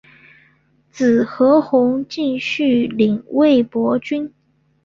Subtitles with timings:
[0.89, 4.33] 子何弘敬续领魏博军。